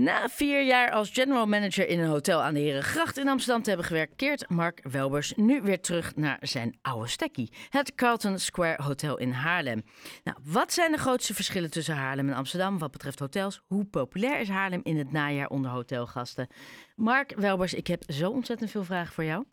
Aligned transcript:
Na 0.00 0.28
vier 0.28 0.62
jaar 0.62 0.90
als 0.90 1.10
general 1.10 1.46
manager 1.46 1.88
in 1.88 1.98
een 1.98 2.08
hotel 2.08 2.42
aan 2.42 2.54
de 2.54 2.60
Herengracht 2.60 3.18
in 3.18 3.28
Amsterdam 3.28 3.62
te 3.62 3.68
hebben 3.68 3.86
gewerkt, 3.86 4.16
keert 4.16 4.50
Mark 4.50 4.80
Welbers 4.90 5.32
nu 5.36 5.62
weer 5.62 5.80
terug 5.80 6.16
naar 6.16 6.38
zijn 6.40 6.78
oude 6.82 7.08
stekkie, 7.08 7.52
het 7.68 7.94
Carlton 7.94 8.38
Square 8.38 8.82
Hotel 8.82 9.18
in 9.18 9.30
Haarlem. 9.30 9.82
Nou, 10.24 10.38
wat 10.44 10.72
zijn 10.72 10.92
de 10.92 10.98
grootste 10.98 11.34
verschillen 11.34 11.70
tussen 11.70 11.94
Haarlem 11.94 12.28
en 12.28 12.34
Amsterdam 12.34 12.78
wat 12.78 12.90
betreft 12.90 13.18
hotels? 13.18 13.60
Hoe 13.66 13.84
populair 13.84 14.40
is 14.40 14.48
Haarlem 14.48 14.80
in 14.82 14.96
het 14.96 15.12
najaar 15.12 15.48
onder 15.48 15.70
hotelgasten? 15.70 16.48
Mark 16.96 17.32
Welbers, 17.36 17.74
ik 17.74 17.86
heb 17.86 18.02
zo 18.06 18.30
ontzettend 18.30 18.70
veel 18.70 18.84
vragen 18.84 19.14
voor 19.14 19.24
jou. 19.24 19.44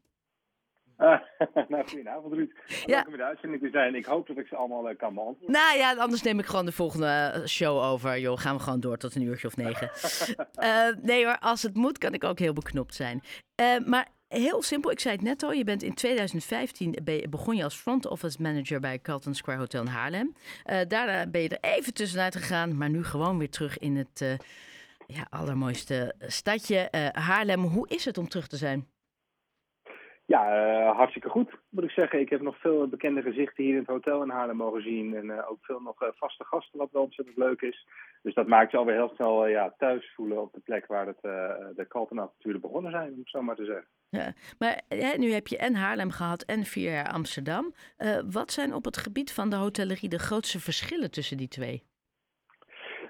Uh, 0.97 1.19
nou, 1.69 1.87
goedenavond 1.87 2.33
Ruud. 2.33 2.51
Ja. 2.85 2.95
Leuk 2.95 3.07
om 3.07 3.11
in 3.11 3.19
de 3.19 3.25
uitzending 3.25 3.61
te 3.61 3.69
zijn. 3.69 3.95
Ik 3.95 4.05
hoop 4.05 4.27
dat 4.27 4.37
ik 4.37 4.47
ze 4.47 4.55
allemaal 4.55 4.89
uh, 4.89 4.97
kan 4.97 5.13
beantwoorden. 5.13 5.51
Nou 5.51 5.77
ja, 5.77 5.95
anders 5.95 6.21
neem 6.21 6.39
ik 6.39 6.45
gewoon 6.45 6.65
de 6.65 6.71
volgende 6.71 7.05
eh, 7.07 7.45
show 7.45 7.83
over. 7.83 8.19
Joh, 8.19 8.37
gaan 8.37 8.55
we 8.55 8.61
gewoon 8.61 8.79
door 8.79 8.97
tot 8.97 9.15
een 9.15 9.21
uurtje 9.21 9.47
of 9.47 9.55
negen. 9.57 9.89
uh, 10.59 10.87
nee 11.09 11.25
hoor, 11.25 11.39
als 11.39 11.63
het 11.63 11.73
moet 11.75 11.97
kan 11.97 12.13
ik 12.13 12.23
ook 12.23 12.39
heel 12.39 12.53
beknopt 12.53 12.95
zijn. 12.95 13.21
maar 13.85 14.07
heel 14.27 14.61
simpel, 14.61 14.91
ik 14.91 14.99
zei 14.99 15.15
het 15.15 15.23
net 15.23 15.43
al. 15.43 15.51
Je 15.51 15.63
bent 15.63 15.83
in 15.83 15.93
2015 15.93 16.97
begon 17.29 17.55
je 17.55 17.63
als 17.63 17.75
front 17.75 18.07
office 18.07 18.41
manager 18.41 18.79
bij 18.79 18.99
Carlton 18.99 19.33
Square 19.33 19.59
Hotel 19.59 19.81
in 19.81 19.87
Haarlem. 19.87 20.33
daarna 20.87 21.27
ben 21.27 21.41
je 21.41 21.49
er 21.49 21.73
even 21.75 21.93
tussenuit 21.93 22.35
gegaan, 22.35 22.77
maar 22.77 22.89
nu 22.89 23.03
gewoon 23.03 23.37
weer 23.37 23.49
terug 23.49 23.77
in 23.77 23.95
het 23.95 24.37
ja, 25.07 25.27
allermooiste 25.29 26.15
stadje 26.19 27.09
Haarlem. 27.11 27.63
Hoe 27.63 27.87
is 27.87 28.05
het 28.05 28.17
om 28.17 28.27
terug 28.27 28.47
te 28.47 28.57
zijn? 28.57 28.87
Ja, 30.27 30.43
uh, 30.45 30.95
hartstikke 30.95 31.29
goed, 31.29 31.51
moet 31.69 31.83
ik 31.83 31.89
zeggen. 31.89 32.19
Ik 32.19 32.29
heb 32.29 32.41
nog 32.41 32.59
veel 32.59 32.87
bekende 32.87 33.21
gezichten 33.21 33.63
hier 33.63 33.73
in 33.73 33.79
het 33.79 33.87
hotel 33.87 34.23
in 34.23 34.29
Haarlem 34.29 34.55
mogen 34.55 34.81
zien. 34.81 35.15
En 35.15 35.25
uh, 35.25 35.49
ook 35.49 35.65
veel 35.65 35.79
nog 35.79 36.01
uh, 36.01 36.09
vaste 36.15 36.43
gasten, 36.43 36.79
wat 36.79 36.91
wel 36.91 37.01
ontzettend 37.01 37.37
leuk 37.37 37.61
is. 37.61 37.87
Dus 38.21 38.33
dat 38.33 38.47
maakt 38.47 38.71
je 38.71 38.77
alweer 38.77 38.95
heel 38.95 39.11
snel 39.15 39.47
ja, 39.47 39.73
thuis 39.77 40.13
voelen 40.15 40.41
op 40.41 40.53
de 40.53 40.59
plek 40.59 40.87
waar 40.87 41.07
het, 41.07 41.21
de 41.75 41.85
Kaltenavonturen 41.87 42.61
begonnen 42.61 42.91
zijn, 42.91 43.11
om 43.11 43.19
het 43.19 43.29
zo 43.29 43.41
maar 43.41 43.55
te 43.55 43.65
zeggen. 43.65 43.85
Ja, 44.09 44.33
maar 44.59 44.81
nu 45.17 45.31
heb 45.31 45.47
je 45.47 45.57
en 45.57 45.75
Haarlem 45.75 46.11
gehad 46.11 46.41
en 46.41 46.63
vier 46.63 47.07
Amsterdam. 47.11 47.73
wat 48.29 48.51
zijn 48.51 48.73
op 48.73 48.85
het 48.85 48.97
gebied 48.97 49.33
van 49.33 49.49
de 49.49 49.55
hotellerie 49.55 50.09
de 50.09 50.19
grootste 50.19 50.59
verschillen 50.59 51.11
tussen 51.11 51.37
die 51.37 51.47
twee? 51.47 51.83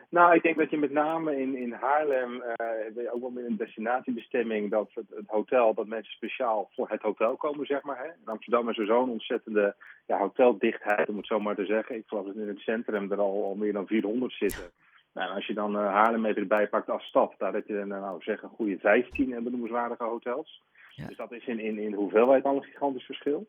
Nou, 0.09 0.35
ik 0.35 0.43
denk 0.43 0.57
dat 0.57 0.69
je 0.69 0.77
met 0.77 0.91
name 0.91 1.37
in, 1.37 1.55
in 1.55 1.71
Haarlem, 1.71 2.43
uh, 2.97 3.13
ook 3.13 3.21
wel 3.21 3.29
met 3.29 3.45
een 3.45 3.57
destinatiebestemming, 3.57 4.71
dat 4.71 4.89
het, 4.93 5.05
het, 5.09 5.27
hotel, 5.27 5.73
dat 5.73 5.87
mensen 5.87 6.13
speciaal 6.13 6.69
voor 6.73 6.89
het 6.89 7.01
hotel 7.01 7.35
komen, 7.35 7.65
zeg 7.65 7.83
maar. 7.83 7.97
Hè. 7.97 8.05
In 8.05 8.25
Amsterdam 8.25 8.69
is 8.69 8.77
er 8.77 8.85
zo'n 8.85 9.09
ontzettende 9.09 9.75
ja, 10.05 10.17
hoteldichtheid, 10.17 11.09
om 11.09 11.17
het 11.17 11.25
zo 11.25 11.39
maar 11.39 11.55
te 11.55 11.65
zeggen. 11.65 11.95
Ik 11.95 12.07
geloof 12.07 12.25
dat 12.25 12.35
in 12.35 12.47
het 12.47 12.59
centrum 12.59 13.11
er 13.11 13.19
al, 13.19 13.43
al 13.43 13.55
meer 13.55 13.73
dan 13.73 13.87
400 13.87 14.33
zitten. 14.33 14.71
Nou, 15.13 15.33
als 15.35 15.47
je 15.47 15.53
dan 15.53 15.75
uh, 15.75 15.93
Haarlem 15.93 16.25
even 16.25 16.41
erbij 16.41 16.67
pakt 16.67 16.89
als 16.89 17.03
stad, 17.03 17.33
daar 17.37 17.53
heb 17.53 17.67
je 17.67 17.85
nou 17.85 18.21
zeg 18.21 18.41
een 18.41 18.49
goede 18.49 18.77
15 18.79 19.43
benoemenswaardige 19.43 20.03
hotels. 20.03 20.63
Ja. 20.89 21.07
Dus 21.07 21.17
dat 21.17 21.31
is 21.31 21.47
in, 21.47 21.59
in, 21.59 21.77
in 21.77 21.93
hoeveelheid 21.93 22.43
al 22.43 22.55
een 22.55 22.63
gigantisch 22.63 23.05
verschil. 23.05 23.47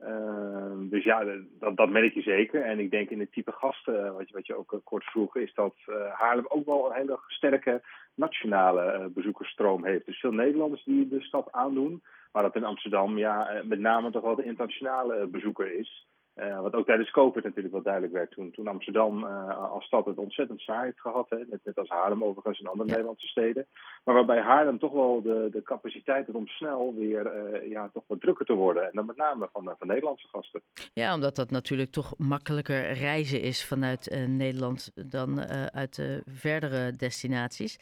Uh, 0.00 0.72
dus 0.90 1.04
ja, 1.04 1.24
dat, 1.58 1.76
dat 1.76 1.90
merk 1.90 2.14
je 2.14 2.22
zeker. 2.22 2.62
En 2.62 2.78
ik 2.78 2.90
denk 2.90 3.10
in 3.10 3.20
het 3.20 3.32
type 3.32 3.52
gasten, 3.52 4.06
eh, 4.06 4.12
wat 4.12 4.28
je, 4.28 4.34
wat 4.34 4.46
je 4.46 4.56
ook 4.56 4.80
kort 4.84 5.04
vroeg, 5.04 5.36
is 5.36 5.54
dat 5.54 5.74
uh, 5.86 6.12
Haarlem 6.12 6.46
ook 6.48 6.66
wel 6.66 6.86
een 6.86 6.96
hele 6.96 7.18
sterke 7.26 7.82
nationale 8.14 9.10
bezoekersstroom 9.14 9.84
heeft. 9.84 10.06
Dus 10.06 10.20
veel 10.20 10.32
Nederlanders 10.32 10.84
die 10.84 11.08
de 11.08 11.20
stad 11.20 11.52
aandoen. 11.52 12.02
Maar 12.32 12.42
dat 12.42 12.56
in 12.56 12.64
Amsterdam 12.64 13.18
ja, 13.18 13.62
met 13.64 13.78
name 13.78 14.10
toch 14.10 14.22
wel 14.22 14.34
de 14.34 14.44
internationale 14.44 15.26
bezoeker 15.26 15.78
is. 15.78 16.06
Uh, 16.40 16.60
wat 16.60 16.74
ook 16.74 16.86
tijdens 16.86 17.10
COVID 17.10 17.44
natuurlijk 17.44 17.74
wel 17.74 17.82
duidelijk 17.82 18.12
werd. 18.12 18.30
Toen, 18.30 18.50
toen 18.50 18.66
Amsterdam 18.66 19.24
uh, 19.24 19.72
als 19.72 19.84
stad 19.84 20.06
het 20.06 20.18
ontzettend 20.18 20.60
zwaar 20.60 20.84
heeft 20.84 21.00
gehad. 21.00 21.30
Hè, 21.30 21.36
net, 21.36 21.60
net 21.64 21.78
als 21.78 21.88
Haarlem 21.88 22.24
overigens 22.24 22.60
en 22.60 22.66
andere 22.66 22.88
Nederlandse 22.88 23.26
steden. 23.26 23.66
Maar 24.04 24.14
waarbij 24.14 24.40
Haarlem 24.40 24.78
toch 24.78 24.92
wel 24.92 25.22
de, 25.22 25.48
de 25.52 25.62
capaciteit 25.62 26.26
heeft 26.26 26.38
om 26.38 26.46
snel 26.46 26.94
weer 26.96 27.52
uh, 27.52 27.70
ja, 27.70 27.90
toch 27.92 28.04
wat 28.06 28.20
drukker 28.20 28.46
te 28.46 28.54
worden. 28.54 28.82
En 28.82 28.90
dan 28.92 29.06
met 29.06 29.16
name 29.16 29.48
van, 29.52 29.74
van 29.78 29.86
Nederlandse 29.86 30.28
gasten. 30.28 30.62
Ja, 30.92 31.14
omdat 31.14 31.36
dat 31.36 31.50
natuurlijk 31.50 31.90
toch 31.90 32.14
makkelijker 32.18 32.92
reizen 32.92 33.40
is 33.40 33.64
vanuit 33.64 34.24
Nederland 34.26 34.92
dan 35.10 35.40
uit 35.70 36.22
verdere 36.26 36.92
destinaties. 36.96 37.78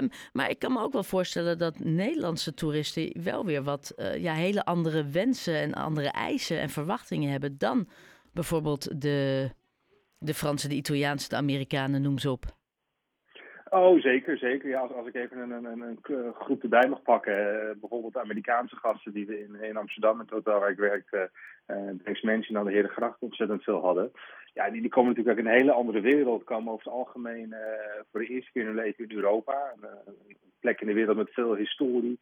Um, 0.00 0.08
maar 0.32 0.50
ik 0.50 0.58
kan 0.58 0.72
me 0.72 0.80
ook 0.80 0.92
wel 0.92 1.02
voorstellen 1.02 1.58
dat 1.58 1.78
Nederlandse 1.78 2.54
toeristen 2.54 3.22
wel 3.22 3.44
weer 3.44 3.62
wat 3.62 3.94
ja, 4.16 4.34
hele 4.34 4.64
andere 4.64 5.04
wensen 5.04 5.54
en 5.54 5.74
andere 5.74 6.10
eisen 6.10 6.60
en 6.60 6.68
verwachtingen 6.68 7.30
hebben 7.30 7.58
dan 7.58 7.86
bijvoorbeeld 8.32 9.00
de, 9.00 9.50
de 10.18 10.34
Fransen, 10.34 10.68
de 10.68 10.74
Italiaanse, 10.74 11.28
de 11.28 11.36
Amerikanen, 11.36 12.02
noem 12.02 12.18
ze 12.18 12.30
op? 12.30 12.44
Oh, 13.70 14.00
zeker, 14.00 14.38
zeker. 14.38 14.68
Ja, 14.68 14.80
als, 14.80 14.92
als 14.92 15.06
ik 15.06 15.14
even 15.14 15.38
een, 15.38 15.64
een, 15.64 15.80
een 15.80 16.34
groep 16.34 16.62
erbij 16.62 16.88
mag 16.88 17.02
pakken. 17.02 17.38
Eh, 17.38 17.80
bijvoorbeeld 17.80 18.12
de 18.12 18.20
Amerikaanse 18.20 18.76
gasten 18.76 19.12
die 19.12 19.26
we 19.26 19.40
in, 19.40 19.62
in 19.62 19.76
Amsterdam, 19.76 20.18
het 20.18 20.30
hotel 20.30 20.60
waar 20.60 20.70
ik 20.70 20.78
werkte, 20.78 21.30
uh, 21.66 21.76
uh, 22.04 22.22
mensen 22.22 22.56
aan 22.56 22.64
de 22.64 22.72
Heerde 22.72 22.88
Gracht 22.88 23.20
ontzettend 23.20 23.62
veel 23.62 23.80
hadden. 23.80 24.12
Ja, 24.54 24.70
die, 24.70 24.80
die 24.80 24.90
komen 24.90 25.08
natuurlijk 25.08 25.36
uit 25.36 25.46
een 25.46 25.58
hele 25.58 25.72
andere 25.72 26.00
wereld. 26.00 26.44
Komen 26.44 26.72
over 26.72 26.84
het 26.84 26.94
algemeen 26.94 27.48
uh, 27.48 27.58
voor 28.10 28.20
de 28.20 28.26
eerste 28.26 28.52
keer 28.52 28.62
in 28.62 28.68
hun 28.68 28.76
leven 28.76 29.08
in 29.08 29.16
Europa. 29.16 29.74
Een 29.80 30.36
plek 30.60 30.80
in 30.80 30.86
de 30.86 30.92
wereld 30.92 31.16
met 31.16 31.32
veel 31.32 31.54
historie. 31.54 32.18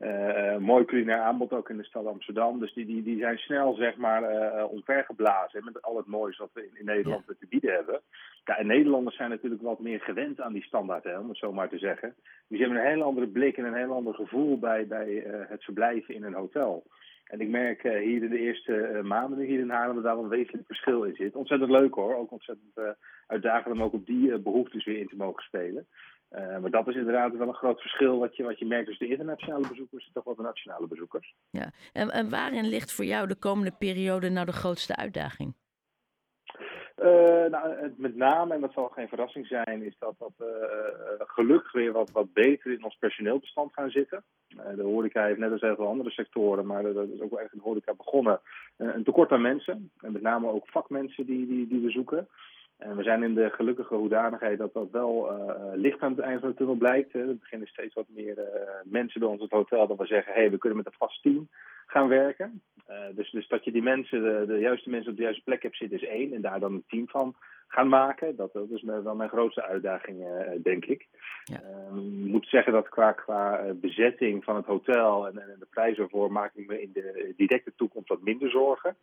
Uh, 0.00 0.56
mooi 0.56 0.84
culinair 0.84 1.20
aanbod 1.20 1.52
ook 1.52 1.70
in 1.70 1.76
de 1.76 1.84
stad 1.84 2.06
Amsterdam. 2.06 2.58
Dus 2.58 2.72
die, 2.72 2.86
die, 2.86 3.02
die 3.02 3.18
zijn 3.18 3.38
snel 3.38 3.74
zeg 3.74 3.96
maar 3.96 4.22
uh, 4.22 4.64
omvergeblazen 4.70 5.64
met 5.64 5.82
al 5.82 5.96
het 5.96 6.06
moois 6.06 6.38
wat 6.38 6.50
we 6.52 6.62
in, 6.64 6.78
in 6.78 6.84
Nederland 6.84 7.24
ja. 7.26 7.34
te 7.38 7.46
bieden 7.48 7.72
hebben. 7.72 8.00
Ja, 8.44 8.58
en 8.58 8.66
Nederlanders 8.66 9.16
zijn 9.16 9.30
natuurlijk 9.30 9.62
wat 9.62 9.78
meer 9.78 10.00
gewend 10.00 10.40
aan 10.40 10.52
die 10.52 10.62
standaard, 10.62 11.04
hè, 11.04 11.18
om 11.18 11.28
het 11.28 11.38
zo 11.38 11.52
maar 11.52 11.68
te 11.68 11.78
zeggen. 11.78 12.14
Die 12.48 12.60
hebben 12.60 12.78
een 12.78 12.86
hele 12.86 13.02
andere 13.04 13.28
blik 13.28 13.56
en 13.56 13.64
een 13.64 13.74
heel 13.74 13.94
ander 13.94 14.14
gevoel 14.14 14.58
bij, 14.58 14.86
bij 14.86 15.08
uh, 15.08 15.34
het 15.48 15.64
verblijven 15.64 16.14
in 16.14 16.22
een 16.22 16.34
hotel. 16.34 16.86
En 17.30 17.40
ik 17.40 17.48
merk 17.48 17.84
uh, 17.84 17.92
hier 17.92 18.22
in 18.22 18.30
de 18.30 18.38
eerste 18.38 18.90
uh, 18.92 19.02
maanden 19.02 19.38
hier 19.38 19.60
in 19.60 19.70
Haarlem 19.70 19.94
dat 19.94 20.04
daar 20.04 20.14
wel 20.14 20.24
een 20.24 20.30
wezenlijk 20.30 20.66
verschil 20.66 21.02
in 21.02 21.14
zit. 21.14 21.34
Ontzettend 21.34 21.70
leuk 21.70 21.94
hoor, 21.94 22.16
ook 22.16 22.32
ontzettend 22.32 22.76
uh, 22.78 22.88
uitdagend 23.26 23.74
om 23.74 23.82
ook 23.82 23.92
op 23.92 24.06
die 24.06 24.38
behoeftes 24.38 24.84
weer 24.84 24.98
in 24.98 25.08
te 25.08 25.16
mogen 25.16 25.42
spelen. 25.42 25.86
Maar 26.30 26.70
dat 26.70 26.88
is 26.88 26.94
inderdaad 26.94 27.36
wel 27.36 27.48
een 27.48 27.54
groot 27.54 27.80
verschil 27.80 28.18
wat 28.18 28.36
je, 28.36 28.42
wat 28.42 28.58
je 28.58 28.66
merkt 28.66 28.86
tussen 28.86 29.06
de 29.06 29.12
internationale 29.12 29.68
bezoekers 29.68 30.06
en 30.06 30.12
toch 30.12 30.24
wel 30.24 30.34
de 30.34 30.42
nationale 30.42 30.86
bezoekers. 30.86 31.34
Ja, 31.50 31.70
en, 31.92 32.10
en 32.10 32.30
waarin 32.30 32.68
ligt 32.68 32.92
voor 32.92 33.04
jou 33.04 33.26
de 33.26 33.34
komende 33.34 33.72
periode 33.78 34.28
nou 34.28 34.46
de 34.46 34.52
grootste 34.52 34.96
uitdaging? 34.96 35.54
Uh, 37.02 37.50
nou, 37.50 37.92
met 37.96 38.16
name, 38.16 38.54
en 38.54 38.60
dat 38.60 38.72
zal 38.72 38.88
geen 38.88 39.08
verrassing 39.08 39.46
zijn, 39.46 39.82
is 39.82 39.96
dat 39.98 40.14
dat 40.18 40.32
uh, 40.40 40.46
gelukkig 41.18 41.72
weer 41.72 41.92
wat, 41.92 42.10
wat 42.10 42.32
beter 42.32 42.72
in 42.72 42.84
ons 42.84 42.96
personeelbestand 42.98 43.72
gaan 43.72 43.90
zitten. 43.90 44.24
de 44.76 44.82
horeca 44.82 45.24
heeft 45.24 45.38
net 45.38 45.52
als 45.52 45.60
heel 45.60 45.74
veel 45.74 45.86
andere 45.86 46.10
sectoren, 46.10 46.66
maar 46.66 46.82
dat 46.82 47.08
is 47.08 47.20
ook 47.20 47.30
wel 47.30 47.40
echt 47.40 47.52
in 47.52 47.58
de 47.58 47.64
horeca 47.64 47.94
begonnen. 47.94 48.40
een 48.76 49.04
tekort 49.04 49.30
aan 49.30 49.40
mensen, 49.40 49.90
en 50.00 50.12
met 50.12 50.22
name 50.22 50.50
ook 50.50 50.68
vakmensen 50.68 51.26
die, 51.26 51.46
die, 51.46 51.66
die 51.66 51.80
we 51.80 51.90
zoeken. 51.90 52.28
En 52.80 52.96
we 52.96 53.02
zijn 53.02 53.22
in 53.22 53.34
de 53.34 53.50
gelukkige 53.50 53.94
hoedanigheid 53.94 54.58
dat 54.58 54.72
dat 54.72 54.90
wel 54.90 55.32
uh, 55.32 55.54
licht 55.74 56.00
aan 56.00 56.10
het 56.10 56.20
eind 56.20 56.40
van 56.40 56.48
de 56.48 56.56
tunnel 56.56 56.74
blijkt. 56.74 57.14
Er 57.14 57.36
beginnen 57.36 57.68
steeds 57.68 57.94
wat 57.94 58.06
meer 58.08 58.38
uh, 58.38 58.44
mensen 58.84 59.20
bij 59.20 59.28
ons 59.28 59.40
het 59.40 59.50
hotel 59.50 59.86
dat 59.86 59.98
we 59.98 60.06
zeggen, 60.06 60.32
hé, 60.32 60.40
hey, 60.40 60.50
we 60.50 60.58
kunnen 60.58 60.78
met 60.78 60.86
een 60.86 60.98
vast 60.98 61.22
team 61.22 61.48
gaan 61.86 62.08
werken. 62.08 62.62
Dus, 63.14 63.30
dus 63.30 63.48
dat 63.48 63.64
je 63.64 63.72
die 63.72 63.82
mensen, 63.82 64.46
de, 64.46 64.58
juiste 64.58 64.90
mensen 64.90 65.10
op 65.10 65.16
de 65.16 65.22
juiste 65.22 65.42
plek 65.42 65.62
hebt 65.62 65.76
zitten 65.76 66.00
is 66.00 66.08
één. 66.08 66.32
En 66.34 66.40
daar 66.40 66.60
dan 66.60 66.72
een 66.72 66.84
team 66.88 67.08
van 67.08 67.34
gaan 67.72 67.88
maken. 67.88 68.36
Dat, 68.36 68.52
dat 68.52 68.70
is 68.70 68.82
wel 68.82 69.14
mijn 69.14 69.28
grootste 69.28 69.62
uitdaging, 69.62 70.24
denk 70.62 70.84
ik. 70.84 71.06
Ja. 71.44 71.60
Ik 71.94 72.30
moet 72.30 72.46
zeggen 72.46 72.72
dat 72.72 72.88
qua, 72.88 73.12
qua 73.12 73.72
bezetting 73.74 74.44
van 74.44 74.56
het 74.56 74.66
hotel 74.66 75.26
en, 75.26 75.38
en 75.38 75.56
de 75.58 75.66
prijzen 75.70 76.02
ervoor 76.02 76.32
maak 76.32 76.54
ik 76.54 76.66
me 76.66 76.82
in 76.82 76.90
de 76.92 77.34
directe 77.36 77.72
toekomst 77.76 78.08
wat 78.08 78.22
minder 78.22 78.50
zorgen. 78.50 78.96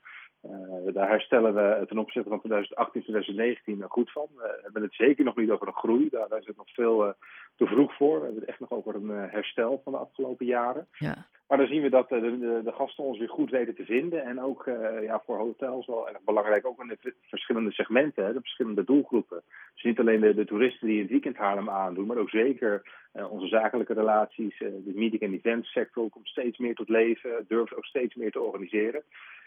Uh, 0.45 0.94
daar 0.94 1.09
herstellen 1.09 1.53
we 1.53 1.85
ten 1.88 1.97
opzichte 1.97 2.29
van 2.29 2.39
2018, 2.39 3.01
2019 3.01 3.83
goed 3.88 4.11
van. 4.11 4.27
We 4.35 4.59
hebben 4.61 4.81
het 4.81 4.94
zeker 4.94 5.23
nog 5.23 5.35
niet 5.35 5.50
over 5.50 5.67
een 5.67 5.73
groei. 5.73 6.09
Daar, 6.09 6.29
daar 6.29 6.39
is 6.39 6.45
het 6.45 6.57
nog 6.57 6.73
veel 6.73 7.06
uh, 7.06 7.11
te 7.56 7.66
vroeg 7.66 7.95
voor. 7.95 8.18
We 8.18 8.24
hebben 8.24 8.42
het 8.42 8.50
echt 8.50 8.59
nog 8.59 8.71
over 8.71 8.95
een 8.95 9.09
herstel 9.09 9.81
van 9.83 9.94
de 9.94 10.00
afgelopen 10.00 10.45
jaren. 10.45 10.88
Ja. 10.92 11.27
Maar 11.47 11.57
dan 11.57 11.67
zien 11.67 11.81
we 11.81 11.89
dat 11.89 12.09
de, 12.09 12.19
de, 12.19 12.61
de, 12.63 12.71
gasten 12.71 13.03
ons 13.03 13.17
weer 13.17 13.29
goed 13.29 13.49
weten 13.49 13.75
te 13.75 13.85
vinden. 13.85 14.23
En 14.23 14.41
ook 14.41 14.65
ja, 15.01 15.21
voor 15.25 15.38
hotels 15.38 15.85
wel 15.85 16.09
erg 16.09 16.21
belangrijk. 16.21 16.65
Ook 16.65 16.81
in 16.81 16.88
de 16.88 17.13
verschillende 17.21 17.71
segmenten, 17.71 18.25
hè, 18.25 18.33
de 18.33 18.41
verschillende 18.41 18.83
doelgroepen. 18.83 19.41
Dus 19.73 19.83
niet 19.83 19.99
alleen 19.99 20.19
de, 20.19 20.45
toeristen 20.45 20.88
die 20.88 20.95
in 20.95 21.01
het 21.01 21.11
weekend 21.11 21.38
Haarlem 21.38 21.69
aandoen. 21.69 22.05
Maar 22.07 22.17
ook 22.17 22.29
zeker 22.29 22.81
onze 23.29 23.47
zakelijke 23.47 23.94
relaties. 23.94 24.57
de 24.57 24.91
meeting- 24.95 25.21
en 25.21 25.33
event 25.33 25.65
sector 25.65 26.09
komt 26.09 26.27
steeds 26.27 26.57
meer 26.57 26.75
tot 26.75 26.89
leven. 26.89 27.45
Durft 27.47 27.75
ook 27.75 27.85
steeds 27.85 28.15
meer 28.15 28.31
te 28.31 28.41
organiseren. 28.41 29.03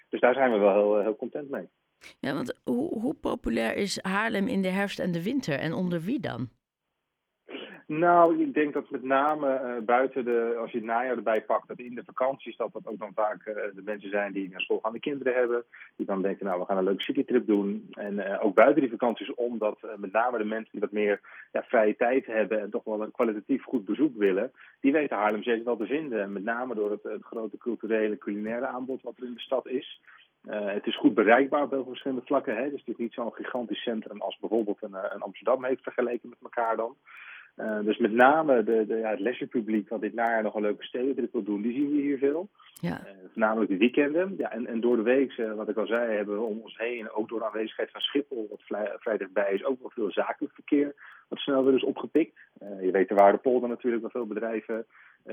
Dus 0.08 0.20
daar 0.20 0.34
zijn 0.34 0.52
we 0.52 0.58
wel 0.58 0.72
heel, 0.72 1.00
heel 1.00 1.16
content 1.16 1.50
mee. 1.50 1.68
Ja, 2.20 2.34
want 2.34 2.60
hoe, 2.64 2.98
hoe 2.98 3.14
populair 3.14 3.76
is 3.76 4.02
Haarlem 4.02 4.46
in 4.46 4.62
de 4.62 4.68
herfst 4.68 4.98
en 4.98 5.12
de 5.12 5.22
winter 5.22 5.58
en 5.58 5.72
onder 5.72 6.00
wie 6.00 6.20
dan? 6.20 6.48
Nou, 7.92 8.42
ik 8.42 8.54
denk 8.54 8.72
dat 8.72 8.90
met 8.90 9.02
name 9.02 9.60
uh, 9.64 9.84
buiten 9.84 10.24
de, 10.24 10.56
als 10.60 10.70
je 10.70 10.76
het 10.76 10.86
najaar 10.86 11.16
erbij 11.16 11.42
pakt, 11.42 11.68
dat 11.68 11.78
in 11.78 11.94
de 11.94 12.04
vakanties 12.04 12.56
dat 12.56 12.72
dat 12.72 12.86
ook 12.86 12.98
dan 12.98 13.12
vaak 13.14 13.46
uh, 13.46 13.54
de 13.54 13.82
mensen 13.84 14.10
zijn 14.10 14.32
die 14.32 14.48
naar 14.48 14.60
school 14.60 14.78
gaan 14.78 14.92
de 14.92 15.00
kinderen 15.00 15.34
hebben. 15.34 15.64
Die 15.96 16.06
dan 16.06 16.22
denken, 16.22 16.46
nou, 16.46 16.60
we 16.60 16.66
gaan 16.66 16.76
een 16.76 16.84
leuke 16.84 17.02
citytrip 17.02 17.46
doen. 17.46 17.86
En 17.90 18.14
uh, 18.14 18.44
ook 18.44 18.54
buiten 18.54 18.80
die 18.80 18.90
vakanties, 18.90 19.34
omdat 19.34 19.78
met 19.96 20.12
name 20.12 20.38
de 20.38 20.44
mensen 20.44 20.70
die 20.70 20.80
wat 20.80 20.92
meer 20.92 21.20
ja, 21.52 21.62
vrije 21.62 21.96
tijd 21.96 22.26
hebben 22.26 22.60
en 22.60 22.70
toch 22.70 22.84
wel 22.84 23.02
een 23.02 23.10
kwalitatief 23.10 23.64
goed 23.64 23.84
bezoek 23.84 24.16
willen, 24.16 24.52
die 24.80 24.92
weten 24.92 25.16
Haarlem 25.16 25.42
zeker 25.42 25.64
wel 25.64 25.76
te 25.76 25.86
vinden. 25.86 26.22
En 26.22 26.32
met 26.32 26.44
name 26.44 26.74
door 26.74 26.90
het, 26.90 27.02
het 27.02 27.22
grote 27.22 27.58
culturele, 27.58 28.18
culinaire 28.18 28.66
aanbod 28.66 29.02
wat 29.02 29.16
er 29.16 29.26
in 29.26 29.34
de 29.34 29.40
stad 29.40 29.66
is. 29.66 30.00
Het 30.46 30.86
is 30.86 30.96
goed 30.96 31.14
bereikbaar 31.14 31.62
op 31.62 31.86
verschillende 31.86 32.24
vlakken. 32.24 32.56
Hè? 32.56 32.70
Dus 32.70 32.80
het 32.80 32.88
is 32.88 32.96
niet 32.96 33.12
zo'n 33.12 33.34
gigantisch 33.34 33.82
centrum 33.82 34.20
als 34.20 34.38
bijvoorbeeld 34.38 34.82
een, 34.82 34.94
een 34.94 35.22
Amsterdam 35.22 35.64
heeft 35.64 35.82
vergeleken 35.82 36.28
met 36.28 36.38
elkaar 36.42 36.76
dan. 36.76 36.96
Uh, 37.56 37.80
dus 37.84 37.98
met 37.98 38.12
name 38.12 38.64
de, 38.64 38.86
de, 38.86 38.96
ja, 38.96 39.10
het 39.10 39.20
leisurepubliek 39.20 39.88
wat 39.88 40.00
dit 40.00 40.14
najaar 40.14 40.42
nog 40.42 40.54
een 40.54 40.62
leuke 40.62 40.84
stedentrip 40.84 41.32
wil 41.32 41.42
doen, 41.42 41.62
die 41.62 41.72
zien 41.72 41.90
we 41.90 42.00
hier 42.00 42.18
veel. 42.18 42.48
Ja. 42.80 43.00
Uh, 43.04 43.12
voornamelijk 43.32 43.70
de 43.70 43.76
weekenden. 43.76 44.34
Ja, 44.36 44.52
en, 44.52 44.66
en 44.66 44.80
door 44.80 44.96
de 44.96 45.02
week, 45.02 45.36
uh, 45.36 45.54
wat 45.54 45.68
ik 45.68 45.76
al 45.76 45.86
zei, 45.86 46.16
hebben 46.16 46.34
we 46.34 46.44
om 46.44 46.60
ons 46.60 46.78
heen, 46.78 47.10
ook 47.10 47.28
door 47.28 47.38
de 47.38 47.44
aanwezigheid 47.44 47.90
van 47.90 48.00
Schiphol, 48.00 48.46
wat 48.50 48.62
vrij, 48.62 48.96
vrij 48.98 49.16
dichtbij 49.16 49.52
is, 49.52 49.64
ook 49.64 49.80
wel 49.80 49.90
veel 49.90 50.10
zakelijk 50.10 50.54
verkeer 50.54 50.94
wat 51.30 51.38
snel 51.38 51.64
weer 51.64 51.74
is 51.74 51.84
opgepikt. 51.84 52.38
Je 52.80 52.90
weet 52.92 53.08
de 53.08 53.14
Waardepolder 53.14 53.68
natuurlijk, 53.68 54.02
waar 54.02 54.10
veel 54.10 54.26
bedrijven 54.26 54.86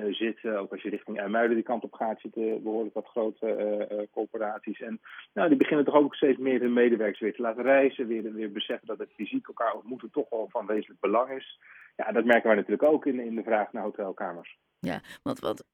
zitten. 0.09 0.59
Ook 0.59 0.71
als 0.71 0.81
je 0.81 0.89
richting 0.89 1.19
IJmuiden 1.19 1.55
die 1.55 1.65
kant 1.65 1.83
op 1.83 1.93
gaat, 1.93 2.19
zitten 2.21 2.63
behoorlijk 2.63 2.93
wat 2.93 3.07
grote 3.07 4.07
corporaties. 4.11 4.81
En 4.81 4.99
nou, 5.33 5.47
die 5.49 5.57
beginnen 5.57 5.85
toch 5.85 5.95
ook 5.95 6.15
steeds 6.15 6.37
meer 6.37 6.59
hun 6.61 6.73
medewerkers 6.73 7.19
weer 7.19 7.35
te 7.35 7.41
laten 7.41 7.63
reizen, 7.63 8.07
weer, 8.07 8.33
weer 8.33 8.51
beseffen 8.51 8.87
dat 8.87 8.97
het 8.97 9.13
fysiek 9.15 9.47
elkaar 9.47 9.73
ontmoeten 9.73 10.11
toch 10.11 10.29
wel 10.29 10.47
van 10.49 10.65
wezenlijk 10.65 10.99
belang 10.99 11.31
is. 11.31 11.59
Ja, 11.95 12.11
dat 12.11 12.25
merken 12.25 12.47
wij 12.47 12.55
natuurlijk 12.55 12.91
ook 12.91 13.05
in, 13.05 13.19
in 13.19 13.35
de 13.35 13.43
vraag 13.43 13.71
naar 13.71 13.83
hotelkamers. 13.83 14.57
Ja, 14.79 15.01
want 15.23 15.39
wat, 15.39 15.65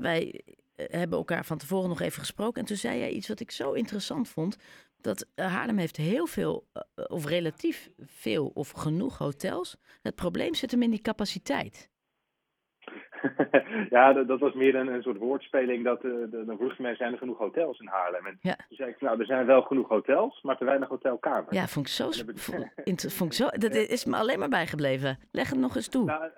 wij 0.00 0.40
hebben 0.74 1.18
elkaar 1.18 1.44
van 1.44 1.58
tevoren 1.58 1.88
nog 1.88 2.00
even 2.00 2.20
gesproken. 2.20 2.60
En 2.60 2.66
toen 2.66 2.76
zei 2.76 2.98
jij 2.98 3.10
iets 3.10 3.28
wat 3.28 3.40
ik 3.40 3.50
zo 3.50 3.72
interessant 3.72 4.28
vond. 4.28 4.58
Dat 5.02 5.26
Haarlem 5.34 5.78
heeft 5.78 5.96
heel 5.96 6.26
veel, 6.26 6.66
of 7.06 7.26
relatief 7.26 7.90
veel, 7.98 8.50
of 8.54 8.70
genoeg 8.70 9.18
hotels. 9.18 9.76
Het 10.02 10.14
probleem 10.14 10.54
zit 10.54 10.70
hem 10.70 10.82
in 10.82 10.90
die 10.90 11.00
capaciteit. 11.00 11.90
ja, 13.96 14.12
dat, 14.12 14.28
dat, 14.28 14.40
was 14.40 14.54
meer 14.54 14.74
een, 14.74 14.86
een 14.86 15.02
soort 15.02 15.18
woordspeling. 15.18 15.84
Dat, 15.84 16.04
uh, 16.04 16.12
dan 16.46 16.56
vroeg 16.56 16.76
je 16.76 16.82
mij, 16.82 16.94
zijn 16.94 17.12
er 17.12 17.18
genoeg 17.18 17.38
hotels 17.38 17.78
in 17.78 17.86
Haarlem? 17.86 18.26
En 18.26 18.38
ja. 18.40 18.54
toen 18.54 18.76
zei 18.76 18.90
ik, 18.90 19.00
nou, 19.00 19.20
er 19.20 19.26
zijn 19.26 19.46
wel 19.46 19.62
genoeg 19.62 19.88
hotels, 19.88 20.42
maar 20.42 20.56
te 20.56 20.64
weinig 20.64 20.88
hotelkamers. 20.88 21.56
Ja, 21.56 21.66
vond 21.66 21.86
ik 21.86 21.92
zo... 21.92 22.10
vond 23.18 23.30
ik 23.30 23.32
zo 23.32 23.48
dat 23.48 23.74
is 23.74 24.04
me 24.04 24.16
alleen 24.16 24.38
maar 24.38 24.48
bijgebleven. 24.48 25.18
Leg 25.30 25.50
het 25.50 25.58
nog 25.58 25.76
eens 25.76 25.88
toe. 25.88 26.04
Nou, 26.04 26.30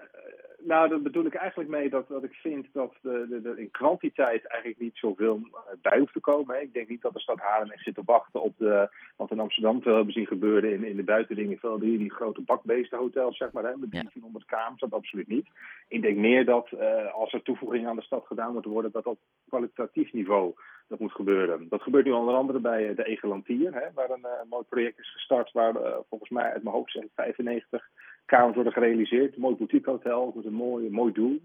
nou, 0.64 0.88
dat 0.88 1.02
bedoel 1.02 1.26
ik 1.26 1.34
eigenlijk 1.34 1.70
mee 1.70 1.90
dat, 1.90 2.08
dat 2.08 2.24
ik 2.24 2.32
vind 2.34 2.66
dat 2.72 2.94
de, 3.02 3.26
de, 3.28 3.42
de 3.42 3.60
in 3.60 3.70
kwantiteit 3.70 4.46
eigenlijk 4.46 4.80
niet 4.80 4.96
zoveel 4.96 5.40
eh, 5.42 5.60
bij 5.82 5.98
hoeft 5.98 6.12
te 6.12 6.20
komen. 6.20 6.54
Hè. 6.54 6.60
Ik 6.60 6.72
denk 6.72 6.88
niet 6.88 7.02
dat 7.02 7.12
de 7.12 7.20
stad 7.20 7.38
Haarlem 7.38 7.70
echt 7.70 7.84
zit 7.84 7.94
te 7.94 8.02
wachten 8.04 8.42
op 8.42 8.54
de, 8.58 8.88
wat 9.16 9.30
in 9.30 9.40
Amsterdam 9.40 9.82
veel 9.82 9.94
hebben 9.94 10.12
zien 10.12 10.26
gebeuren 10.26 10.72
in, 10.72 10.84
in 10.84 10.96
de 10.96 11.02
buitendingen. 11.02 11.58
Veel 11.58 11.78
die, 11.78 11.98
die 11.98 12.12
grote 12.12 12.40
bakbeestenhotels, 12.40 13.36
zeg 13.36 13.52
maar, 13.52 13.64
hè, 13.64 13.76
met 13.76 13.90
1300 13.90 14.44
ja. 14.48 14.56
kamers, 14.56 14.80
dat 14.80 14.92
absoluut 14.92 15.28
niet. 15.28 15.48
Ik 15.88 16.02
denk 16.02 16.16
meer 16.16 16.44
dat 16.44 16.68
uh, 16.72 17.14
als 17.14 17.32
er 17.32 17.42
toevoegingen 17.42 17.88
aan 17.88 17.96
de 17.96 18.02
stad 18.02 18.26
gedaan 18.26 18.52
moeten 18.52 18.70
worden, 18.70 18.92
dat 18.92 19.06
op 19.06 19.18
kwalitatief 19.48 20.12
niveau 20.12 20.54
dat 20.88 20.98
moet 20.98 21.12
gebeuren. 21.12 21.68
Dat 21.68 21.82
gebeurt 21.82 22.04
nu 22.04 22.10
onder 22.10 22.34
andere 22.34 22.58
bij 22.58 22.88
eh, 22.88 22.96
de 22.96 23.04
Egelantier, 23.04 23.74
hè, 23.74 23.92
waar 23.94 24.10
een, 24.10 24.26
mooi 24.48 24.64
project 24.68 24.98
is 24.98 25.12
gestart, 25.12 25.52
waar 25.52 25.74
uh, 25.76 25.96
volgens 26.08 26.30
mij 26.30 26.52
uit 26.52 26.62
mijn 26.62 26.74
hoofd 26.74 26.92
zijn 26.92 27.08
95 27.14 27.88
kamers 28.26 28.54
worden 28.54 28.72
gerealiseerd. 28.72 29.34
Een 29.34 29.40
mooi 29.40 29.56
boutiquehotel 29.56 30.32
met 30.34 30.44
een 30.44 30.52
mooi, 30.52 30.90
mooi 30.90 31.12
doel. 31.12 31.40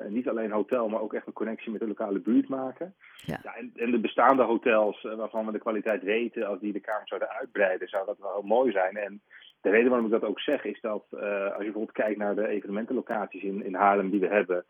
Uh, 0.00 0.06
niet 0.06 0.28
alleen 0.28 0.50
hotel, 0.50 0.88
maar 0.88 1.00
ook 1.00 1.14
echt 1.14 1.26
een 1.26 1.32
connectie 1.32 1.70
met 1.70 1.80
de 1.80 1.86
lokale 1.86 2.18
buurt 2.18 2.48
maken. 2.48 2.94
Ja. 3.26 3.40
ja 3.42 3.56
en, 3.56 3.72
en, 3.74 3.90
de 3.90 3.98
bestaande 3.98 4.42
hotels, 4.42 5.04
uh, 5.04 5.14
waarvan 5.14 5.46
we 5.46 5.52
de 5.52 5.58
kwaliteit 5.58 6.02
weten, 6.02 6.46
als 6.46 6.60
die 6.60 6.72
de 6.72 6.80
kamers 6.80 7.08
zouden 7.08 7.30
uitbreiden, 7.30 7.88
zou 7.88 8.06
dat 8.06 8.18
wel 8.18 8.32
heel 8.32 8.42
mooi 8.42 8.72
zijn. 8.72 8.96
En 8.96 9.20
de 9.60 9.70
reden 9.70 9.88
waarom 9.88 10.06
ik 10.06 10.12
dat 10.12 10.24
ook 10.24 10.40
zeg, 10.40 10.64
is 10.64 10.80
dat 10.80 11.04
uh, 11.10 11.20
als 11.22 11.56
je 11.56 11.70
bijvoorbeeld 11.70 11.92
kijkt 11.92 12.18
naar 12.18 12.34
de 12.34 12.48
evenementenlocaties 12.48 13.42
in, 13.42 13.64
in 13.64 13.74
Haarlem 13.74 14.10
die 14.10 14.20
we 14.20 14.28
hebben, 14.28 14.64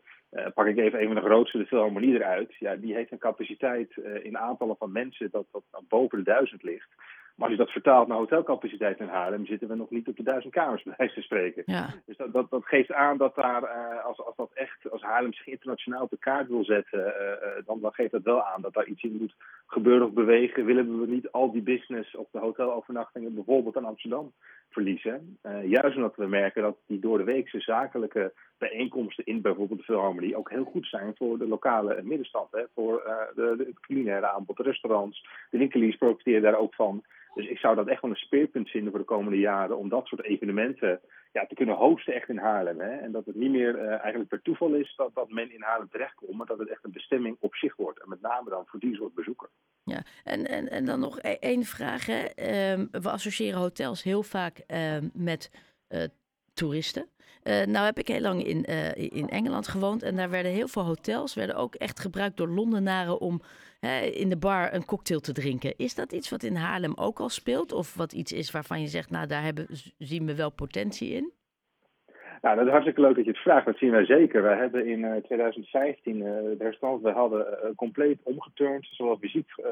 pak 0.53 0.65
ik 0.65 0.77
even 0.77 0.99
een 0.99 1.05
van 1.05 1.15
de 1.15 1.29
grootste, 1.29 1.57
de 1.57 1.65
Philharmonie 1.65 2.15
eruit. 2.15 2.55
Ja, 2.55 2.75
die 2.75 2.93
heeft 2.93 3.11
een 3.11 3.17
capaciteit 3.17 3.97
in 4.23 4.37
aantallen 4.37 4.75
van 4.77 4.91
mensen 4.91 5.31
dat, 5.31 5.45
dat 5.51 5.63
boven 5.87 6.17
de 6.17 6.23
duizend 6.23 6.63
ligt. 6.63 6.89
Maar 7.35 7.47
als 7.47 7.57
je 7.57 7.63
dat 7.63 7.71
vertaalt 7.71 8.07
naar 8.07 8.17
hotelcapaciteit 8.17 8.99
in 8.99 9.07
Haarlem, 9.07 9.45
zitten 9.45 9.67
we 9.67 9.75
nog 9.75 9.89
niet 9.89 10.07
op 10.07 10.17
de 10.17 10.23
duizend 10.23 10.53
kamers, 10.53 10.83
bij 10.83 10.93
wijze 10.97 11.13
te 11.13 11.21
spreken. 11.21 11.63
Ja. 11.65 11.93
Dus 12.05 12.17
dat, 12.17 12.33
dat, 12.33 12.49
dat, 12.49 12.65
geeft 12.65 12.91
aan 12.91 13.17
dat 13.17 13.35
daar, 13.35 13.63
uh, 13.63 14.05
als, 14.05 14.25
als 14.25 14.35
dat 14.35 14.51
echt, 14.53 14.91
als 14.91 15.01
Haarlem 15.01 15.33
zich 15.33 15.47
internationaal 15.47 16.01
op 16.01 16.09
de 16.09 16.17
kaart 16.17 16.47
wil 16.47 16.63
zetten, 16.63 16.99
uh, 16.99 17.65
dan, 17.65 17.79
dan 17.81 17.93
geeft 17.93 18.11
dat 18.11 18.23
wel 18.23 18.43
aan 18.43 18.61
dat 18.61 18.73
daar 18.73 18.85
iets 18.85 19.03
in 19.03 19.17
moet 19.19 19.35
gebeuren 19.65 20.07
of 20.07 20.13
bewegen. 20.13 20.65
Willen 20.65 20.99
we 20.99 21.07
niet 21.07 21.31
al 21.31 21.51
die 21.51 21.61
business 21.61 22.15
of 22.15 22.27
de 22.31 22.39
hotelovernachtingen 22.39 23.35
bijvoorbeeld 23.35 23.77
aan 23.77 23.85
Amsterdam 23.85 24.31
verliezen? 24.71 25.37
Uh, 25.43 25.69
juist 25.69 25.95
omdat 25.95 26.15
we 26.15 26.27
merken 26.27 26.61
dat 26.61 26.77
die 26.87 26.99
door 26.99 27.17
de 27.17 27.23
weekse 27.23 27.59
zakelijke 27.59 28.33
bijeenkomsten 28.57 29.25
in 29.25 29.41
bijvoorbeeld 29.41 29.79
de 29.79 29.85
Philharmonie 29.85 30.37
ook 30.37 30.49
heel 30.49 30.63
goed 30.63 30.87
zijn 30.87 31.13
voor 31.15 31.37
de 31.37 31.47
lokale 31.47 32.01
middenstand. 32.03 32.47
Hè? 32.51 32.63
Voor 32.75 33.01
de, 33.35 33.53
de, 33.57 33.63
het 33.63 33.79
culinaire 33.79 34.31
aanbod, 34.31 34.57
de 34.57 34.63
restaurants, 34.63 35.27
de 35.49 35.57
winkeliers 35.57 35.95
profiteren 35.95 36.41
daar 36.41 36.57
ook 36.57 36.75
van. 36.75 37.03
Dus 37.33 37.47
ik 37.47 37.57
zou 37.57 37.75
dat 37.75 37.87
echt 37.87 38.01
wel 38.01 38.11
een 38.11 38.17
speerpunt 38.17 38.69
vinden 38.69 38.89
voor 38.89 38.99
de 38.99 39.05
komende 39.05 39.39
jaren 39.39 39.77
om 39.77 39.89
dat 39.89 40.05
soort 40.05 40.23
evenementen 40.23 41.01
ja, 41.31 41.45
te 41.45 41.55
kunnen 41.55 41.75
hosten 41.75 42.13
echt 42.13 42.29
in 42.29 42.37
Haarlem. 42.37 42.79
Hè? 42.79 42.89
En 42.89 43.11
dat 43.11 43.25
het 43.25 43.35
niet 43.35 43.51
meer 43.51 43.75
uh, 43.75 43.89
eigenlijk 43.89 44.27
per 44.27 44.41
toeval 44.41 44.73
is 44.73 44.93
dat, 44.95 45.15
dat 45.15 45.29
men 45.29 45.53
in 45.53 45.61
Haarlem 45.61 45.89
terechtkomt, 45.89 46.37
maar 46.37 46.45
dat 46.45 46.59
het 46.59 46.69
echt 46.69 46.83
een 46.83 46.91
bestemming 46.91 47.37
op 47.39 47.55
zich 47.55 47.75
wordt. 47.75 48.01
En 48.01 48.09
met 48.09 48.21
name 48.21 48.49
dan 48.49 48.65
voor 48.65 48.79
die 48.79 48.95
soort 48.95 49.13
bezoeker. 49.13 49.49
Ja, 49.83 50.03
en, 50.23 50.47
en, 50.47 50.69
en 50.69 50.85
dan 50.85 50.99
nog 50.99 51.19
e-, 51.21 51.37
één 51.39 51.63
vraag. 51.63 52.05
Hè. 52.05 52.19
Um, 52.73 52.87
we 52.91 53.09
associëren 53.09 53.59
hotels 53.59 54.03
heel 54.03 54.23
vaak 54.23 54.63
um, 54.67 55.11
met 55.13 55.51
uh, 55.89 56.03
toeristen. 56.53 57.09
Uh, 57.43 57.65
nou 57.65 57.85
heb 57.85 57.97
ik 57.97 58.07
heel 58.07 58.21
lang 58.21 58.43
in, 58.43 58.65
uh, 58.69 58.95
in 58.95 59.29
Engeland 59.29 59.67
gewoond 59.67 60.03
en 60.03 60.15
daar 60.15 60.29
werden 60.29 60.51
heel 60.51 60.67
veel 60.67 60.83
hotels 60.83 61.35
werden 61.35 61.55
ook 61.55 61.75
echt 61.75 61.99
gebruikt 61.99 62.37
door 62.37 62.47
Londenaren 62.47 63.19
om 63.19 63.41
in 64.13 64.29
de 64.29 64.37
bar 64.37 64.73
een 64.73 64.85
cocktail 64.85 65.19
te 65.19 65.33
drinken. 65.33 65.73
Is 65.77 65.95
dat 65.95 66.11
iets 66.11 66.29
wat 66.29 66.43
in 66.43 66.55
Haarlem 66.55 66.93
ook 66.95 67.19
al 67.19 67.29
speelt? 67.29 67.71
Of 67.71 67.95
wat 67.95 68.13
iets 68.13 68.31
is 68.31 68.51
waarvan 68.51 68.81
je 68.81 68.87
zegt, 68.87 69.09
nou 69.09 69.27
daar 69.27 69.43
hebben, 69.43 69.67
zien 69.97 70.25
we 70.25 70.35
wel 70.35 70.51
potentie 70.51 71.13
in? 71.13 71.31
Nou, 72.41 72.55
dat 72.55 72.65
is 72.65 72.71
hartstikke 72.71 73.01
leuk 73.01 73.15
dat 73.15 73.25
je 73.25 73.31
het 73.31 73.39
vraagt. 73.39 73.65
Dat 73.65 73.77
zien 73.77 73.91
wij 73.91 74.05
zeker. 74.05 74.41
Wij 74.41 74.57
hebben 74.57 74.85
in 74.85 74.99
uh, 74.99 75.15
2015 75.15 76.15
uh, 76.15 76.23
de 76.23 76.55
restaurant, 76.59 77.01
we 77.01 77.11
hadden 77.11 77.73
compleet 77.75 78.19
omgeturnd, 78.23 78.87
zowel 78.91 79.17
fysiek 79.17 79.49
uh, 79.57 79.65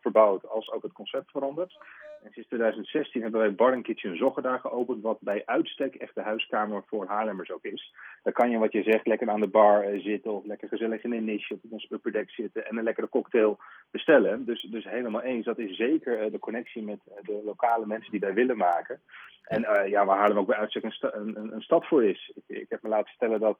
verbouwd 0.00 0.48
als 0.48 0.72
ook 0.72 0.82
het 0.82 0.92
concept 0.92 1.30
veranderd. 1.30 1.78
En 2.22 2.32
sinds 2.32 2.48
2016 2.48 3.22
hebben 3.22 3.40
wij 3.40 3.54
Bar 3.54 3.82
Kitchen 3.82 4.16
Zogger 4.16 4.42
daar 4.42 4.60
geopend, 4.60 5.02
wat 5.02 5.20
bij 5.20 5.42
uitstek 5.46 5.94
echt 5.94 6.14
de 6.14 6.22
huiskamer 6.22 6.82
voor 6.86 7.06
Haarlemmers 7.06 7.50
ook 7.50 7.64
is. 7.64 7.94
Daar 8.22 8.32
kan 8.32 8.50
je, 8.50 8.58
wat 8.58 8.72
je 8.72 8.82
zegt, 8.82 9.06
lekker 9.06 9.30
aan 9.30 9.40
de 9.40 9.48
bar 9.48 9.82
eh, 9.82 10.00
zitten 10.00 10.32
of 10.32 10.44
lekker 10.44 10.68
gezellig 10.68 11.02
in 11.02 11.12
een 11.12 11.24
niche 11.24 11.54
op 11.54 11.60
ons 11.72 11.90
upperdeck 11.90 12.30
zitten 12.30 12.66
en 12.66 12.76
een 12.76 12.84
lekkere 12.84 13.08
cocktail 13.08 13.58
bestellen. 13.90 14.44
Dus, 14.44 14.62
dus 14.62 14.84
helemaal 14.84 15.22
eens, 15.22 15.44
dat 15.44 15.58
is 15.58 15.76
zeker 15.76 16.20
eh, 16.20 16.32
de 16.32 16.38
connectie 16.38 16.82
met 16.82 16.98
eh, 17.04 17.24
de 17.24 17.40
lokale 17.44 17.86
mensen 17.86 18.10
die 18.10 18.20
wij 18.20 18.34
willen 18.34 18.56
maken. 18.56 19.00
En 19.44 19.88
ja, 19.88 20.04
waar 20.04 20.18
Haarlem 20.18 20.38
ook 20.38 20.46
bij 20.46 20.56
uitstek 20.56 20.82
een, 20.84 21.52
een, 21.52 21.62
stad 21.62 21.86
voor 21.86 22.04
is. 22.04 22.32
Ik, 22.34 22.56
ik, 22.56 22.66
heb 22.68 22.82
me 22.82 22.88
laten 22.88 23.12
stellen 23.14 23.40
dat 23.40 23.58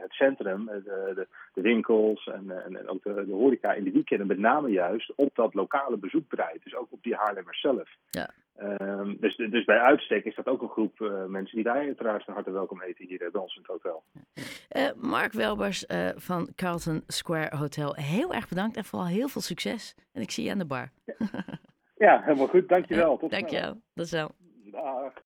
het 0.00 0.12
centrum, 0.12 0.64
de, 0.64 1.12
de, 1.14 1.26
de 1.54 1.60
winkels 1.60 2.26
en, 2.26 2.64
en, 2.64 2.88
ook 2.88 3.02
de, 3.02 3.24
horeca 3.30 3.72
in 3.72 3.84
de 3.84 3.90
weekenden 3.90 4.26
met 4.26 4.38
name 4.38 4.70
juist 4.70 5.12
op 5.16 5.34
dat 5.34 5.54
lokale 5.54 5.96
bezoek 5.96 6.28
draait. 6.28 6.62
Dus 6.64 6.74
ook 6.74 6.86
op 6.90 7.02
die 7.02 7.14
Haarlemmers 7.14 7.60
zelf. 7.60 7.73
Ja. 8.10 8.30
Um, 8.62 9.16
dus, 9.20 9.36
dus 9.36 9.64
bij 9.64 9.78
uitstek 9.78 10.24
is 10.24 10.34
dat 10.34 10.46
ook 10.46 10.62
een 10.62 10.68
groep 10.68 11.00
uh, 11.00 11.24
mensen 11.24 11.54
die 11.54 11.64
wij 11.64 11.86
uiteraard 11.86 12.24
van 12.24 12.34
harte 12.34 12.50
welkom 12.50 12.80
heten 12.80 13.06
hier 13.06 13.18
bij 13.18 13.40
ons 13.40 13.56
in 13.56 13.62
het 13.62 13.70
hotel. 13.70 14.04
Uh, 14.76 15.10
Mark 15.10 15.32
Welbers 15.32 15.84
uh, 15.88 16.08
van 16.14 16.48
Carlton 16.54 17.02
Square 17.06 17.56
Hotel, 17.56 17.94
heel 17.94 18.34
erg 18.34 18.48
bedankt 18.48 18.76
en 18.76 18.84
vooral 18.84 19.08
heel 19.08 19.28
veel 19.28 19.40
succes. 19.40 19.94
En 20.12 20.22
ik 20.22 20.30
zie 20.30 20.44
je 20.44 20.50
aan 20.50 20.58
de 20.58 20.64
bar. 20.64 20.90
ja, 21.96 22.20
helemaal 22.22 22.46
goed. 22.46 22.68
Dankjewel. 22.68 23.16
Tot 23.18 23.30
Dankjewel. 23.30 23.80
Dat 23.94 24.04
is 24.04 24.12
wel. 24.12 24.34